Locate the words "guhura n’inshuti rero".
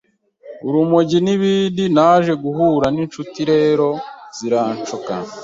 2.43-3.87